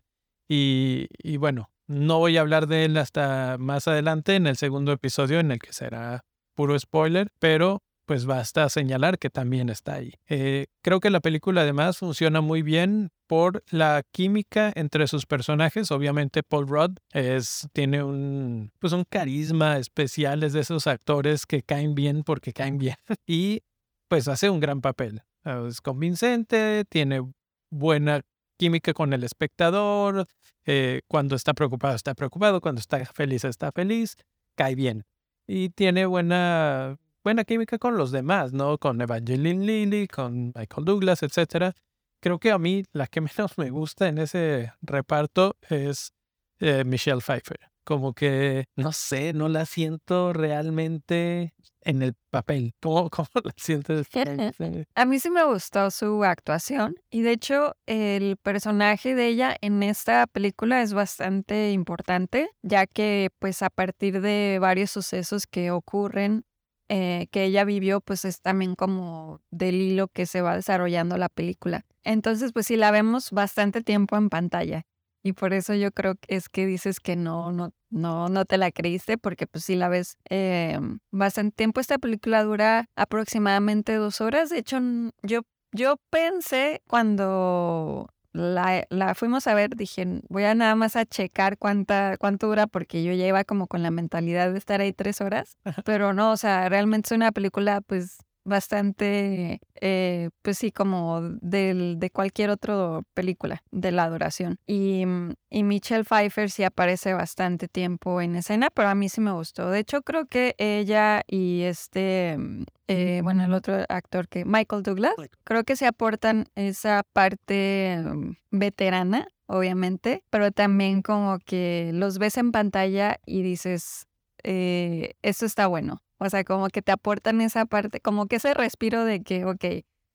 Y, 0.49 1.08
y 1.18 1.38
bueno, 1.38 1.70
no 1.87 2.18
voy 2.18 2.37
a 2.37 2.42
hablar 2.42 2.66
de 2.66 2.84
él 2.84 2.99
hasta 2.99 3.56
más 3.58 3.88
adelante 3.88 4.37
en 4.37 4.46
el 4.46 4.58
segundo 4.58 4.92
episodio 4.92 5.40
en 5.40 5.50
el 5.50 5.58
que 5.61 5.73
será 5.73 6.26
puro 6.54 6.78
spoiler, 6.78 7.32
pero 7.38 7.82
pues 8.06 8.26
basta 8.26 8.68
señalar 8.68 9.18
que 9.18 9.30
también 9.30 9.68
está 9.68 9.94
ahí. 9.94 10.14
Eh, 10.28 10.66
creo 10.82 11.00
que 11.00 11.11
la 11.11 11.20
película 11.20 11.62
además 11.62 11.99
funciona 11.99 12.40
muy 12.40 12.62
bien 12.62 13.11
por 13.26 13.62
la 13.70 14.02
química 14.12 14.73
entre 14.75 15.06
sus 15.06 15.26
personajes. 15.26 15.90
Obviamente 15.90 16.42
Paul 16.42 16.68
Rudd 16.68 16.99
es, 17.12 17.68
tiene 17.73 18.02
un, 18.02 18.73
pues 18.78 18.92
un 18.92 19.04
carisma 19.04 19.78
especial, 19.78 20.42
es 20.42 20.52
de 20.52 20.61
esos 20.61 20.87
actores 20.87 21.46
que 21.46 21.62
caen 21.62 21.94
bien 21.94 22.23
porque 22.23 22.52
caen 22.52 22.78
bien 22.78 22.96
y 23.26 23.62
pues 24.08 24.28
hace 24.28 24.50
un 24.50 24.61
gran 24.61 24.80
papel. 24.80 25.23
Es 25.44 25.80
convincente, 25.80 26.84
tiene 26.88 27.23
buena 27.70 28.23
química 28.56 28.94
con 28.94 29.12
el 29.12 29.25
espectador, 29.25 30.26
eh, 30.64 31.02
cuando 31.08 31.37
está 31.37 31.52
preocupado 31.52 31.94
está 31.94 32.14
preocupado, 32.14 32.61
cuando 32.61 32.80
está 32.80 33.04
feliz 33.04 33.44
está 33.44 33.73
feliz, 33.73 34.16
cae 34.56 34.75
bien. 34.75 35.04
Y 35.46 35.70
tiene 35.70 36.06
buena 36.06 36.96
buena 37.25 37.45
química 37.45 37.78
con 37.78 37.97
los 37.97 38.12
demás, 38.12 38.52
¿no? 38.52 38.78
Con 38.78 39.00
Evangeline 39.00 39.64
Lilly, 39.64 40.07
con 40.07 40.52
Michael 40.54 40.85
Douglas, 40.85 41.23
etc. 41.23 41.73
Creo 42.21 42.38
que 42.38 42.52
a 42.52 42.59
mí 42.59 42.85
la 42.93 43.07
que 43.07 43.21
menos 43.38 43.57
me 43.57 43.71
gusta 43.71 44.09
en 44.09 44.19
ese 44.19 44.73
reparto 44.83 45.57
es 45.69 46.12
eh, 46.61 46.85
Michelle 46.85 47.21
Pfeiffer. 47.21 47.59
como 47.85 48.14
que, 48.14 48.64
no 48.76 48.93
sé, 48.93 49.35
no 49.35 49.49
la 49.49 49.66
siento 49.66 50.33
realmente 50.33 51.54
en 51.83 52.02
el 52.02 52.14
papel. 52.31 52.73
¿Cómo, 52.81 53.11
cómo 53.11 53.28
la 53.43 53.52
sientes? 53.57 54.07
A 54.95 55.04
mí 55.07 55.19
sí 55.19 55.31
me 55.31 55.45
gustó 55.45 55.90
su 55.90 56.25
actuación 56.25 56.97
y 57.11 57.23
de 57.23 57.33
hecho 57.33 57.75
el 57.87 58.37
personaje 58.37 59.14
de 59.14 59.28
ella 59.28 59.57
en 59.61 59.83
esta 59.83 60.26
película 60.26 60.83
es 60.83 60.93
bastante 60.93 61.73
importante, 61.73 62.50
ya 62.62 62.87
que 62.87 63.31
pues 63.38 63.62
a 63.62 63.71
partir 63.71 64.21
de 64.21 64.59
varios 64.61 64.90
sucesos 64.90 65.47
que 65.47 65.71
ocurren 65.71 66.45
eh, 66.88 67.28
que 67.30 67.44
ella 67.44 67.64
vivió, 67.64 68.00
pues 68.00 68.24
es 68.24 68.40
también 68.40 68.74
como 68.74 69.40
del 69.50 69.76
hilo 69.76 70.08
que 70.08 70.26
se 70.26 70.42
va 70.42 70.54
desarrollando 70.56 71.16
la 71.16 71.28
película. 71.28 71.86
Entonces, 72.02 72.52
pues 72.52 72.66
sí 72.66 72.76
la 72.76 72.90
vemos 72.90 73.30
bastante 73.30 73.82
tiempo 73.82 74.16
en 74.16 74.28
pantalla. 74.28 74.82
Y 75.22 75.32
por 75.32 75.54
eso 75.54 75.74
yo 75.74 75.90
creo 75.90 76.16
que 76.16 76.36
es 76.36 76.50
que 76.50 76.66
dices 76.66 77.00
que 77.00 77.16
no, 77.16 77.50
no, 77.50 77.72
no, 77.88 78.28
no 78.28 78.44
te 78.44 78.58
la 78.58 78.70
creíste, 78.70 79.16
porque 79.16 79.46
pues 79.46 79.64
sí 79.64 79.74
la 79.74 79.88
ves 79.88 80.18
eh, 80.28 80.78
bastante 81.10 81.56
tiempo. 81.56 81.80
Esta 81.80 81.98
película 81.98 82.42
dura 82.44 82.90
aproximadamente 82.94 83.94
dos 83.94 84.20
horas. 84.20 84.50
De 84.50 84.58
hecho, 84.58 84.78
yo, 85.22 85.40
yo 85.72 85.96
pensé 86.10 86.82
cuando 86.86 88.13
la, 88.34 88.84
la, 88.90 89.14
fuimos 89.14 89.46
a 89.46 89.54
ver, 89.54 89.76
dije, 89.76 90.20
voy 90.28 90.42
a 90.42 90.56
nada 90.56 90.74
más 90.74 90.96
a 90.96 91.06
checar 91.06 91.56
cuánta, 91.56 92.16
cuánto 92.18 92.48
dura, 92.48 92.66
porque 92.66 93.04
yo 93.04 93.12
ya 93.12 93.26
iba 93.28 93.44
como 93.44 93.68
con 93.68 93.84
la 93.84 93.92
mentalidad 93.92 94.52
de 94.52 94.58
estar 94.58 94.80
ahí 94.80 94.92
tres 94.92 95.20
horas. 95.20 95.56
Pero 95.84 96.12
no, 96.12 96.32
o 96.32 96.36
sea, 96.36 96.68
realmente 96.68 97.06
es 97.06 97.12
una 97.12 97.30
película, 97.30 97.80
pues, 97.80 98.18
bastante, 98.44 99.60
eh, 99.80 100.30
pues 100.42 100.58
sí, 100.58 100.70
como 100.70 101.20
del, 101.40 101.98
de 101.98 102.10
cualquier 102.10 102.50
otra 102.50 103.00
película 103.14 103.62
de 103.70 103.92
la 103.92 104.04
adoración. 104.04 104.58
Y, 104.66 105.06
mm, 105.06 105.34
y 105.50 105.62
Michelle 105.64 106.04
Pfeiffer 106.04 106.50
sí 106.50 106.64
aparece 106.64 107.14
bastante 107.14 107.68
tiempo 107.68 108.20
en 108.20 108.36
escena, 108.36 108.70
pero 108.70 108.88
a 108.88 108.94
mí 108.94 109.08
sí 109.08 109.20
me 109.20 109.32
gustó. 109.32 109.70
De 109.70 109.80
hecho, 109.80 110.02
creo 110.02 110.26
que 110.26 110.54
ella 110.58 111.22
y 111.26 111.62
este, 111.62 112.36
mm, 112.38 112.64
eh, 112.88 113.20
bueno, 113.22 113.44
el 113.44 113.54
otro 113.54 113.84
actor 113.88 114.28
que, 114.28 114.44
Michael 114.44 114.82
Douglas, 114.82 115.14
creo 115.44 115.64
que 115.64 115.76
se 115.76 115.86
aportan 115.86 116.46
esa 116.54 117.02
parte 117.12 117.98
mm, 118.04 118.32
veterana 118.50 119.28
obviamente, 119.46 120.24
pero 120.30 120.52
también 120.52 121.02
como 121.02 121.38
que 121.38 121.90
los 121.92 122.18
ves 122.18 122.36
en 122.38 122.50
pantalla 122.52 123.20
y 123.26 123.42
dices, 123.42 124.06
eh, 124.42 125.14
esto 125.22 125.46
está 125.46 125.66
bueno. 125.66 126.02
O 126.18 126.28
sea, 126.30 126.44
como 126.44 126.68
que 126.68 126.83
te 126.83 126.92
aportan 126.92 127.40
esa 127.40 127.66
parte, 127.66 128.00
como 128.00 128.26
que 128.26 128.37
ese 128.37 128.54
respiro 128.54 129.04
de 129.04 129.23
que, 129.23 129.44
ok, 129.44 129.64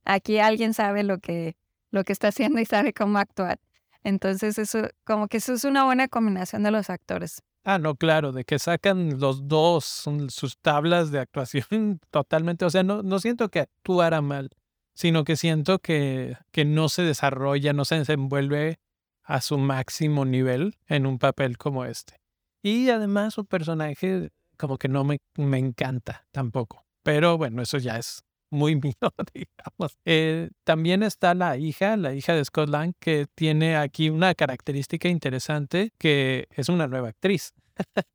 aquí 0.05 0.39
alguien 0.39 0.73
sabe 0.73 1.03
lo 1.03 1.19
que, 1.19 1.55
lo 1.91 2.03
que 2.03 2.13
está 2.13 2.29
haciendo 2.29 2.59
y 2.59 2.65
sabe 2.65 2.93
cómo 2.93 3.17
actuar. 3.17 3.59
Entonces, 4.03 4.57
eso, 4.57 4.87
como 5.03 5.27
que 5.27 5.37
eso 5.37 5.53
es 5.53 5.63
una 5.65 5.83
buena 5.83 6.07
combinación 6.07 6.63
de 6.63 6.71
los 6.71 6.89
actores. 6.89 7.41
Ah, 7.65 7.77
no, 7.77 7.95
claro, 7.95 8.31
de 8.31 8.45
que 8.45 8.57
sacan 8.57 9.19
los 9.19 9.47
dos 9.47 10.07
sus 10.29 10.57
tablas 10.57 11.11
de 11.11 11.19
actuación 11.19 11.99
totalmente. 12.11 12.65
O 12.65 12.69
sea, 12.69 12.83
no, 12.83 13.03
no 13.03 13.19
siento 13.19 13.49
que 13.49 13.59
actuara 13.59 14.21
mal, 14.21 14.49
sino 14.93 15.23
que 15.23 15.35
siento 15.35 15.79
que, 15.79 16.37
que 16.51 16.65
no 16.65 16.89
se 16.89 17.03
desarrolla, 17.03 17.73
no 17.73 17.85
se 17.85 17.95
desenvuelve 17.95 18.79
a 19.23 19.41
su 19.41 19.57
máximo 19.57 20.25
nivel 20.25 20.77
en 20.87 21.05
un 21.05 21.19
papel 21.19 21.57
como 21.57 21.85
este. 21.85 22.19
Y 22.63 22.89
además 22.89 23.35
su 23.35 23.45
personaje 23.45 24.31
como 24.59 24.77
que 24.77 24.89
no 24.89 25.03
me, 25.03 25.19
me 25.37 25.57
encanta 25.57 26.27
tampoco. 26.31 26.85
Pero 27.01 27.37
bueno, 27.37 27.61
eso 27.61 27.77
ya 27.77 27.97
es 27.97 28.23
muy 28.51 28.75
mío, 28.81 28.93
digamos. 29.33 29.97
Eh, 30.05 30.49
también 30.63 31.01
está 31.01 31.33
la 31.33 31.57
hija, 31.57 31.97
la 31.97 32.13
hija 32.13 32.33
de 32.33 32.45
Scott 32.45 32.69
Lang, 32.69 32.93
que 32.99 33.27
tiene 33.33 33.77
aquí 33.77 34.09
una 34.09 34.35
característica 34.35 35.07
interesante, 35.07 35.91
que 35.97 36.47
es 36.51 36.69
una 36.69 36.87
nueva 36.87 37.09
actriz. 37.09 37.53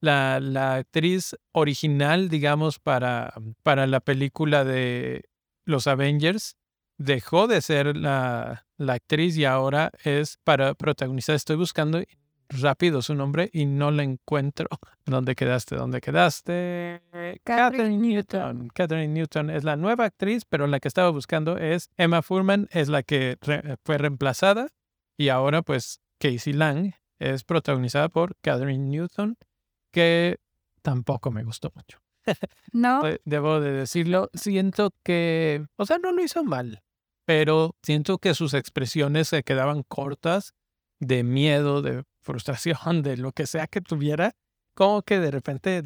la, 0.00 0.40
la, 0.40 0.76
actriz 0.76 1.36
original, 1.52 2.30
digamos, 2.30 2.78
para, 2.78 3.34
para 3.62 3.86
la 3.86 4.00
película 4.00 4.64
de 4.64 5.28
los 5.66 5.86
Avengers, 5.86 6.56
dejó 6.96 7.46
de 7.46 7.60
ser 7.60 7.96
la, 7.96 8.66
la 8.78 8.94
actriz 8.94 9.36
y 9.36 9.44
ahora 9.44 9.90
es 10.02 10.38
para 10.44 10.74
protagonizar. 10.74 11.36
Estoy 11.36 11.56
buscando 11.56 12.02
rápido 12.50 13.00
su 13.00 13.14
nombre 13.14 13.48
y 13.52 13.66
no 13.66 13.90
la 13.90 14.02
encuentro. 14.02 14.68
¿Dónde 15.06 15.34
quedaste? 15.34 15.76
¿Dónde 15.76 16.00
quedaste? 16.00 17.02
Catherine 17.44 17.96
Newton. 17.96 18.68
Catherine 18.74 19.12
Newton 19.12 19.50
es 19.50 19.64
la 19.64 19.76
nueva 19.76 20.04
actriz, 20.04 20.44
pero 20.44 20.66
la 20.66 20.80
que 20.80 20.88
estaba 20.88 21.10
buscando 21.10 21.56
es 21.56 21.90
Emma 21.96 22.22
Furman, 22.22 22.68
es 22.70 22.88
la 22.88 23.02
que 23.02 23.38
fue 23.84 23.98
reemplazada. 23.98 24.68
Y 25.16 25.28
ahora, 25.28 25.62
pues, 25.62 26.00
Casey 26.18 26.52
Lang 26.52 26.94
es 27.18 27.44
protagonizada 27.44 28.08
por 28.08 28.36
Catherine 28.40 28.88
Newton, 28.88 29.36
que 29.92 30.38
tampoco 30.82 31.30
me 31.30 31.44
gustó 31.44 31.72
mucho. 31.74 31.98
No. 32.72 33.02
Debo 33.24 33.60
de 33.60 33.72
decirlo. 33.72 34.30
Siento 34.34 34.94
que, 35.02 35.66
o 35.76 35.86
sea, 35.86 35.98
no 35.98 36.12
lo 36.12 36.22
hizo 36.22 36.44
mal, 36.44 36.82
pero 37.24 37.74
siento 37.82 38.18
que 38.18 38.34
sus 38.34 38.54
expresiones 38.54 39.28
se 39.28 39.42
quedaban 39.42 39.82
cortas 39.82 40.54
de 41.00 41.24
miedo, 41.24 41.82
de 41.82 42.04
frustración, 42.20 43.02
de 43.02 43.16
lo 43.16 43.32
que 43.32 43.46
sea 43.46 43.66
que 43.66 43.80
tuviera, 43.80 44.32
como 44.74 45.02
que 45.02 45.18
de 45.18 45.30
repente, 45.30 45.82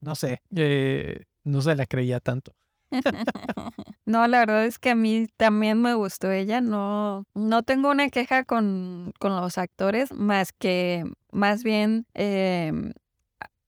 no 0.00 0.14
sé, 0.14 0.42
eh, 0.54 1.24
no 1.44 1.62
se 1.62 1.74
la 1.74 1.86
creía 1.86 2.20
tanto. 2.20 2.52
no, 4.06 4.26
la 4.28 4.40
verdad 4.40 4.64
es 4.64 4.78
que 4.78 4.90
a 4.90 4.94
mí 4.94 5.26
también 5.36 5.82
me 5.82 5.94
gustó 5.94 6.30
ella. 6.30 6.60
No, 6.60 7.24
no 7.34 7.62
tengo 7.62 7.90
una 7.90 8.08
queja 8.08 8.44
con, 8.44 9.12
con 9.18 9.34
los 9.34 9.58
actores, 9.58 10.12
más 10.12 10.52
que 10.52 11.04
más 11.32 11.64
bien 11.64 12.06
eh, 12.14 12.72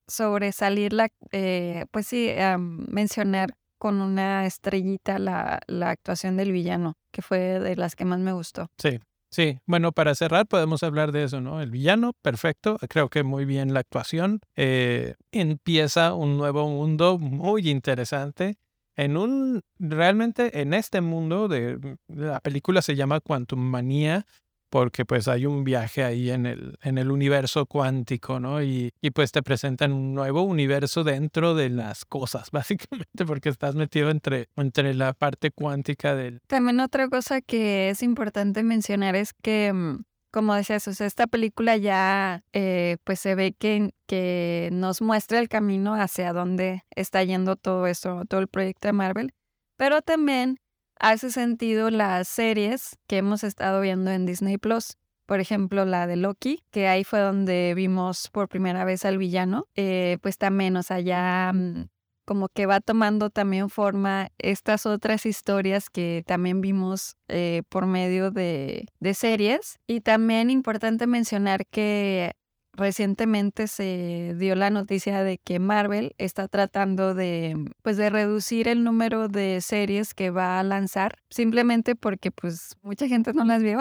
sobresalir 0.07 0.93
la, 0.93 1.09
eh, 1.33 1.87
pues 1.91 2.07
sí, 2.07 2.31
mencionar 2.59 3.55
con 3.79 4.01
una 4.01 4.45
estrellita 4.47 5.19
la, 5.19 5.61
la 5.67 5.91
actuación 5.91 6.37
del 6.37 6.53
villano, 6.53 6.95
que 7.13 7.23
fue 7.23 7.61
de 7.61 7.77
las 7.77 7.95
que 7.95 8.05
más 8.05 8.19
me 8.19 8.33
gustó. 8.33 8.71
Sí, 8.79 8.99
Sí, 9.31 9.59
bueno, 9.67 9.93
para 9.93 10.15
cerrar 10.15 10.47
podemos 10.47 10.83
hablar 10.83 11.13
de 11.13 11.25
eso, 11.25 11.41
¿no? 11.41 11.61
El 11.61 11.71
villano, 11.71 12.13
perfecto, 12.23 12.79
creo 12.89 13.11
que 13.11 13.23
muy 13.25 13.45
bien 13.45 13.75
la 13.75 13.81
actuación. 13.81 14.41
Eh, 14.57 15.17
empieza 15.33 16.15
un 16.15 16.39
nuevo 16.39 16.67
mundo 16.69 17.19
muy 17.19 17.69
interesante. 17.69 18.57
En 18.97 19.17
un, 19.17 19.61
realmente 19.79 20.61
en 20.61 20.73
este 20.73 21.01
mundo 21.03 21.47
de, 21.47 21.79
la 22.09 22.41
película 22.41 22.81
se 22.83 22.97
llama 22.97 23.21
Quantum 23.21 23.61
Manía, 23.61 24.27
porque 24.71 25.05
pues 25.05 25.29
hay 25.29 25.47
un 25.47 25.65
viaje 25.65 26.05
ahí 26.05 26.31
en 26.31 26.47
el, 26.47 26.79
en 26.83 26.99
el 26.99 27.11
universo 27.11 27.67
cuántico, 27.67 28.41
¿no? 28.41 28.63
Y, 28.63 28.93
y, 29.01 29.11
pues 29.11 29.33
te 29.33 29.43
presentan 29.43 29.93
un 29.93 30.15
nuevo 30.15 30.43
universo 30.43 31.05
dentro 31.05 31.55
de 31.55 31.71
las 31.71 32.05
cosas, 32.05 32.51
básicamente, 32.53 33.25
porque 33.27 33.49
estás 33.49 33.75
metido 33.75 34.11
entre, 34.11 34.49
entre 34.57 34.95
la 34.95 35.13
parte 35.13 35.51
cuántica 35.51 36.15
del... 36.15 36.41
También 36.47 36.81
otra 36.81 37.09
cosa 37.09 37.41
que 37.41 37.91
es 37.91 38.03
importante 38.03 38.63
mencionar 38.63 39.17
es 39.17 39.33
que, 39.33 39.73
mm, 39.73 40.05
como 40.31 40.55
decías, 40.55 40.87
o 40.89 40.93
sea, 40.93 41.07
esta 41.07 41.27
película 41.27 41.77
ya 41.77 42.43
eh, 42.53 42.99
pues 43.05 43.21
se 43.21 43.35
ve 43.35 43.53
que, 43.53 43.95
que 44.07 44.69
nos 44.73 45.01
muestra 45.01 45.39
el 45.39 45.49
camino 45.49 45.95
hacia 45.95 46.33
dónde 46.33 46.83
está 46.95 47.25
yendo 47.25 47.57
todo 47.57 47.87
esto, 47.87 48.25
todo 48.29 48.41
el 48.41 48.49
proyecto 48.49 48.89
de 48.89 48.93
Marvel, 48.93 49.33
pero 49.77 50.03
también 50.03 50.59
hace 51.01 51.31
sentido 51.31 51.91
las 51.91 52.29
series 52.29 52.97
que 53.07 53.19
hemos 53.19 53.45
estado 53.45 53.81
viendo 53.81 54.11
en 54.11 54.27
Disney 54.27 54.59
Plus. 54.59 54.97
Por 55.27 55.41
ejemplo, 55.41 55.85
la 55.85 56.07
de 56.07 56.17
Loki, 56.17 56.63
que 56.71 56.89
ahí 56.89 57.05
fue 57.05 57.21
donde 57.21 57.75
vimos 57.75 58.31
por 58.33 58.49
primera 58.49 58.85
vez 58.85 59.05
al 59.05 59.19
villano. 59.19 59.67
Eh, 59.75 60.19
pues 60.23 60.39
también, 60.39 60.77
o 60.77 60.83
sea, 60.83 61.01
ya 61.01 61.53
mm, 61.55 61.89
como 62.25 62.49
que 62.49 62.67
va 62.67 62.81
tomando 62.81 63.29
también 63.29 63.69
forma 63.69 64.29
estas 64.39 64.87
otras 64.87 65.27
historias 65.27 65.91
que 65.91 66.23
también 66.27 66.63
vimos 66.63 67.17
eh, 67.29 67.63
por 67.69 67.87
medio 67.87 68.31
de, 68.31 68.87
de 69.01 69.15
series. 69.15 69.79
Y 69.87 70.01
también 70.01 70.49
importante 70.49 71.07
mencionar 71.07 71.67
que 71.67 72.33
recientemente 72.79 73.67
se 73.67 74.35
dio 74.39 74.55
la 74.55 74.71
noticia 74.71 75.23
de 75.23 75.39
que 75.39 75.59
Marvel 75.59 76.15
está 76.17 76.49
tratando 76.49 77.15
de 77.15 77.57
pues 77.83 77.97
de 77.97 78.09
reducir 78.09 78.69
el 78.69 78.85
número 78.85 79.29
de 79.29 79.61
series 79.61 80.15
que 80.15 80.31
va 80.31 80.59
a 80.59 80.63
lanzar 80.63 81.19
simplemente 81.29 81.95
porque 81.95 82.31
pues 82.31 82.77
mucha 82.83 83.07
gente 83.09 83.33
no 83.35 83.45
las 83.45 83.63
vio. 83.63 83.81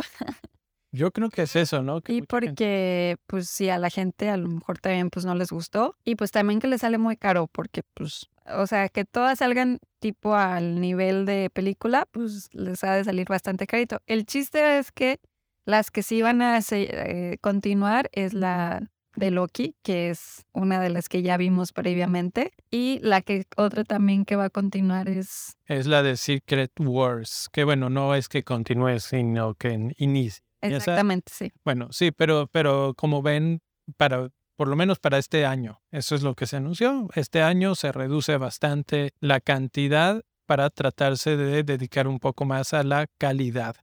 Yo 0.91 1.11
creo 1.11 1.29
que 1.29 1.43
es 1.43 1.55
eso, 1.55 1.83
¿no? 1.83 2.01
y 2.07 2.21
porque 2.21 3.17
pues 3.27 3.49
sí 3.49 3.69
a 3.69 3.77
la 3.77 3.89
gente 3.89 4.29
a 4.29 4.37
lo 4.37 4.47
mejor 4.47 4.79
también 4.79 5.09
pues 5.09 5.25
no 5.25 5.35
les 5.35 5.51
gustó 5.51 5.95
y 6.03 6.15
pues 6.15 6.31
también 6.31 6.59
que 6.59 6.67
le 6.67 6.77
sale 6.77 6.97
muy 6.97 7.17
caro 7.17 7.47
porque 7.47 7.83
pues 7.93 8.29
o 8.49 8.65
sea, 8.67 8.89
que 8.89 9.05
todas 9.05 9.39
salgan 9.39 9.79
tipo 9.99 10.35
al 10.35 10.79
nivel 10.79 11.25
de 11.25 11.49
película, 11.49 12.07
pues 12.11 12.47
les 12.53 12.83
ha 12.83 12.93
de 12.93 13.03
salir 13.03 13.27
bastante 13.27 13.67
carito. 13.67 14.01
El 14.07 14.25
chiste 14.25 14.79
es 14.79 14.91
que 14.91 15.19
las 15.67 15.91
que 15.91 16.01
sí 16.01 16.21
van 16.21 16.41
a 16.41 16.59
eh, 16.71 17.37
continuar 17.41 18.09
es 18.13 18.33
la 18.33 18.89
de 19.15 19.31
Loki, 19.31 19.75
que 19.83 20.09
es 20.09 20.45
una 20.53 20.79
de 20.79 20.89
las 20.89 21.09
que 21.09 21.21
ya 21.21 21.35
vimos 21.35 21.73
previamente. 21.73 22.53
Y 22.71 22.99
la 23.01 23.21
que 23.21 23.45
otra 23.57 23.83
también 23.83 24.23
que 24.23 24.37
va 24.37 24.45
a 24.45 24.49
continuar 24.49 25.09
es... 25.09 25.57
Es 25.65 25.85
la 25.85 26.03
de 26.03 26.15
Secret 26.15 26.71
Wars, 26.79 27.49
que 27.51 27.65
bueno, 27.65 27.89
no 27.89 28.15
es 28.15 28.29
que 28.29 28.43
continúe, 28.43 28.99
sino 28.99 29.55
que 29.55 29.93
inicie. 29.97 30.41
Exactamente, 30.61 31.33
sí. 31.35 31.51
Bueno, 31.65 31.89
sí, 31.91 32.11
pero, 32.11 32.47
pero 32.47 32.93
como 32.95 33.21
ven, 33.21 33.61
para 33.97 34.29
por 34.55 34.69
lo 34.69 34.75
menos 34.75 34.99
para 34.99 35.17
este 35.17 35.45
año. 35.45 35.81
Eso 35.91 36.15
es 36.15 36.23
lo 36.23 36.33
que 36.33 36.47
se 36.47 36.57
anunció. 36.57 37.09
Este 37.13 37.43
año 37.43 37.75
se 37.75 37.91
reduce 37.91 38.37
bastante 38.37 39.11
la 39.19 39.39
cantidad 39.39 40.23
para 40.47 40.69
tratarse 40.69 41.37
de 41.37 41.63
dedicar 41.63 42.07
un 42.07 42.19
poco 42.19 42.45
más 42.45 42.73
a 42.73 42.83
la 42.83 43.05
calidad. 43.19 43.75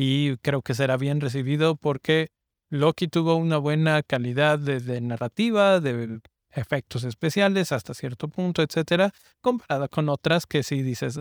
Y 0.00 0.36
creo 0.36 0.62
que 0.62 0.74
será 0.74 0.96
bien 0.96 1.20
recibido 1.20 1.74
porque 1.74 2.28
Loki 2.70 3.08
tuvo 3.08 3.34
una 3.34 3.58
buena 3.58 4.04
calidad 4.04 4.56
de, 4.56 5.00
narrativa, 5.00 5.80
de 5.80 6.20
efectos 6.52 7.02
especiales 7.02 7.72
hasta 7.72 7.94
cierto 7.94 8.28
punto, 8.28 8.62
etcétera, 8.62 9.12
comparada 9.40 9.88
con 9.88 10.08
otras 10.08 10.46
que 10.46 10.62
sí 10.62 10.82
dices, 10.82 11.18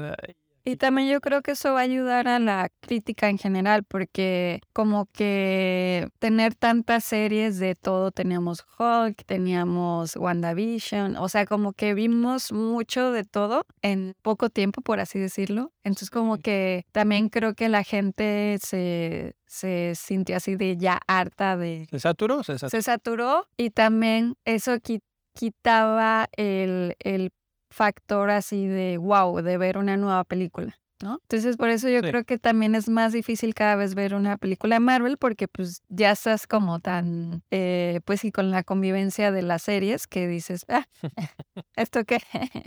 y 0.68 0.76
también 0.76 1.08
yo 1.08 1.22
creo 1.22 1.42
que 1.42 1.52
eso 1.52 1.72
va 1.72 1.80
a 1.80 1.84
ayudar 1.84 2.28
a 2.28 2.40
la 2.40 2.70
crítica 2.82 3.30
en 3.30 3.38
general, 3.38 3.86
porque 3.86 4.60
como 4.74 5.06
que 5.06 6.10
tener 6.20 6.56
tantas 6.56 7.06
series 7.06 7.58
de 7.58 7.74
todo, 7.74 8.12
teníamos 8.12 8.66
Hulk, 8.78 9.24
teníamos 9.26 10.18
WandaVision, 10.18 11.16
o 11.16 11.30
sea, 11.30 11.46
como 11.46 11.72
que 11.72 11.94
vimos 11.94 12.52
mucho 12.52 13.14
de 13.14 13.24
todo 13.24 13.66
en 13.82 14.14
poco 14.22 14.50
tiempo, 14.50 14.82
por 14.82 15.00
así 15.00 15.20
decirlo. 15.20 15.72
Entonces 15.86 16.10
como 16.10 16.38
que 16.38 16.86
también 16.92 17.30
creo 17.30 17.54
que 17.54 17.70
la 17.70 17.86
gente 17.86 18.58
se, 18.62 19.38
se 19.46 19.94
sintió 19.96 20.36
así 20.36 20.58
de 20.58 20.76
ya 20.76 21.00
harta 21.08 21.56
de... 21.56 21.88
Se 21.90 22.02
saturó, 22.02 22.44
se 22.44 22.60
saturó. 22.60 22.70
Se 22.70 22.82
saturó 22.82 23.48
y 23.56 23.70
también 23.70 24.36
eso 24.44 24.74
quitaba 25.34 26.28
el, 26.36 26.98
el 27.00 27.32
factor 27.78 28.32
así 28.32 28.66
de 28.68 28.98
wow, 28.98 29.42
de 29.42 29.58
ver 29.58 29.78
una 29.78 29.96
nueva 29.98 30.24
película. 30.24 30.76
¿No? 31.00 31.20
Entonces, 31.22 31.58
por 31.58 31.70
eso 31.70 31.88
yo 31.90 32.02
creo 32.02 32.24
que 32.24 32.40
también 32.40 32.74
es 32.74 32.90
más 32.90 33.14
difícil 33.14 33.54
cada 33.54 33.76
vez 33.76 33.94
ver 33.94 34.16
una 34.16 34.38
película 34.38 34.78
de 34.78 34.80
Marvel 34.80 35.18
porque 35.20 35.48
pues 35.48 35.84
ya 35.90 36.10
estás 36.10 36.48
como 36.48 36.80
tan, 36.80 37.44
eh, 37.52 38.00
pues 38.04 38.26
y 38.26 38.32
con 38.32 38.50
la 38.50 38.64
convivencia 38.64 39.32
de 39.32 39.44
las 39.44 39.62
series 39.62 40.08
que 40.08 40.28
dices, 40.28 40.66
ah, 40.70 40.88
¿esto 41.76 42.04
qué? 42.04 42.18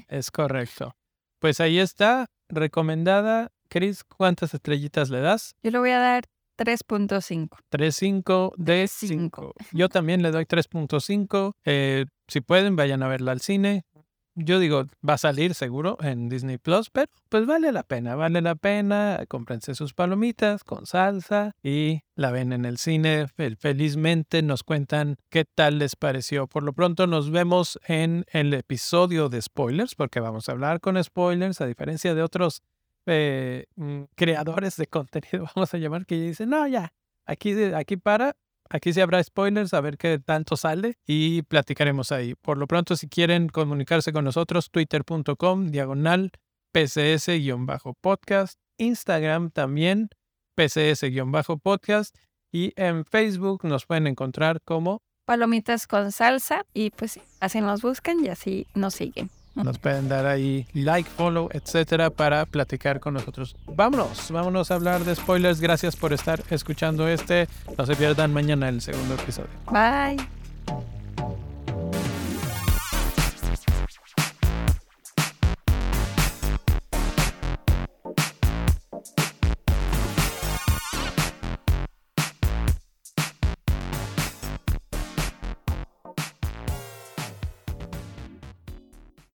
es 0.07 0.31
correcto. 0.31 0.95
Pues 1.41 1.59
ahí 1.59 1.81
está, 1.81 2.27
recomendada. 2.49 3.51
Chris, 3.69 4.05
¿cuántas 4.05 4.55
estrellitas 4.55 5.11
le 5.11 5.21
das? 5.21 5.57
Yo 5.65 5.73
le 5.73 5.81
voy 5.81 5.91
a 5.91 5.99
dar 5.99 6.25
3.5. 6.57 7.49
3.5 7.73 8.53
de 8.57 8.87
5. 8.87 9.55
Yo 9.73 9.89
también 9.89 10.23
le 10.23 10.31
doy 10.31 10.45
3.5. 10.45 11.51
Eh, 11.65 12.05
si 12.29 12.41
pueden, 12.41 12.77
vayan 12.77 13.03
a 13.03 13.09
verla 13.09 13.33
al 13.33 13.41
cine 13.41 13.83
yo 14.35 14.59
digo, 14.59 14.85
va 15.07 15.15
a 15.15 15.19
salir 15.19 15.55
seguro 15.55 15.99
en 16.01 16.29
Disney 16.29 16.59
Plus, 16.59 16.91
pero 16.91 17.11
pues 17.29 17.47
vale 17.47 17.73
la 17.73 17.83
pena, 17.83 18.15
vale 18.15 18.41
la 18.41 18.55
pena. 18.55 19.25
Cómprense 19.29 19.75
sus 19.75 19.93
palomitas 19.93 20.65
con 20.65 20.87
salsa 20.87 21.57
y 21.63 22.03
la 22.15 22.31
ven 22.31 22.53
en 22.53 22.65
el 22.65 22.79
cine. 22.79 23.27
Felizmente 23.59 24.43
nos 24.43 24.63
cuentan 24.63 25.17
qué 25.29 25.45
tal 25.45 25.79
les 25.79 25.97
pareció. 25.97 26.47
Por 26.47 26.63
lo 26.63 26.73
pronto 26.73 27.07
nos 27.07 27.31
vemos 27.31 27.79
en 27.87 28.25
el 28.33 28.55
episodio 28.55 29.29
de 29.29 29.43
spoilers, 29.43 29.95
porque 29.95 30.21
vamos 30.21 30.49
a 30.49 30.53
hablar 30.53 30.81
con 30.81 31.03
spoilers, 31.03 31.61
a 31.61 31.67
diferencia 31.67 32.15
de 32.15 32.23
otros 32.23 32.63
eh, 33.07 33.67
mm, 33.77 34.03
creadores 34.15 34.77
de 34.77 34.87
contenido, 34.87 35.47
vamos 35.57 35.73
a 35.75 35.79
llamar, 35.79 36.07
que 36.07 36.17
dicen, 36.17 36.51
no, 36.51 36.67
ya, 36.67 36.93
aquí, 37.25 37.55
aquí 37.75 37.97
para, 37.97 38.37
Aquí 38.73 38.93
sí 38.93 39.01
habrá 39.01 39.23
spoilers, 39.23 39.75
a 39.75 39.81
ver 39.81 39.99
qué 39.99 40.21
tanto 40.21 40.57
sale 40.57 40.95
y 41.05 41.43
platicaremos 41.43 42.13
ahí. 42.13 42.37
Por 42.37 42.57
lo 42.57 42.69
pronto, 42.69 42.95
si 42.95 43.09
quieren 43.09 43.49
comunicarse 43.49 44.13
con 44.13 44.25
nosotros, 44.25 44.71
twitter.com, 44.71 45.67
diagonal, 45.73 46.31
pcs-podcast, 46.73 48.55
Instagram 48.79 49.51
también, 49.51 50.09
pcs-podcast 50.57 52.15
y 52.53 52.73
en 52.77 53.05
Facebook 53.05 53.65
nos 53.65 53.87
pueden 53.87 54.07
encontrar 54.07 54.61
como 54.63 55.03
Palomitas 55.25 55.87
con 55.87 56.13
salsa 56.13 56.65
y 56.73 56.91
pues 56.91 57.21
así 57.41 57.61
nos 57.61 57.83
buscan 57.83 58.25
y 58.25 58.29
así 58.29 58.67
nos 58.75 58.95
siguen. 58.95 59.31
Nos 59.55 59.79
pueden 59.79 60.09
dar 60.09 60.27
ahí 60.27 60.67
like, 60.73 61.09
follow, 61.09 61.49
etcétera, 61.53 62.11
para 62.11 62.47
platicar 62.47 63.01
con 63.01 63.15
nosotros. 63.15 63.57
Vámonos, 63.67 64.31
vámonos 64.31 64.71
a 64.71 64.75
hablar 64.75 65.05
de 65.05 65.15
spoilers. 65.15 65.61
Gracias 65.61 65.97
por 65.97 66.13
estar 66.13 66.43
escuchando 66.51 67.09
este. 67.09 67.49
No 67.77 67.85
se 67.85 67.97
pierdan 67.97 68.33
mañana 68.33 68.69
el 68.69 68.81
segundo 68.81 69.15
episodio. 69.15 69.51
Bye. 69.71 70.17